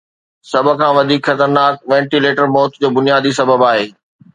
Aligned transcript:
سڀ 0.49 0.65
کان 0.79 0.91
وڌيڪ 0.97 1.21
خطرناڪ 1.27 1.75
وينٽيليٽر 1.89 2.45
موت 2.55 2.71
جو 2.81 2.87
بنيادي 2.97 3.31
سبب 3.41 3.59
آهي. 3.73 3.87